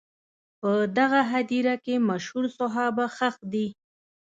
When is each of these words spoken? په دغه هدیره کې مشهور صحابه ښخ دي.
په 0.59 0.71
دغه 0.97 1.19
هدیره 1.31 1.75
کې 1.85 2.05
مشهور 2.09 2.45
صحابه 2.57 3.05
ښخ 3.15 3.35
دي. 3.53 3.67